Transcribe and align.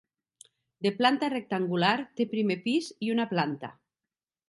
De 0.85 0.91
planta 1.01 1.29
rectangular, 1.35 1.93
té 2.21 2.29
primer 2.35 2.61
pis 2.67 2.91
i 3.09 3.15
una 3.19 3.31
planta. 3.37 3.75